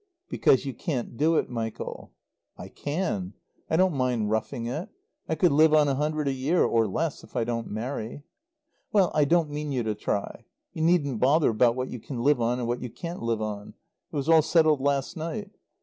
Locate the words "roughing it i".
4.31-5.35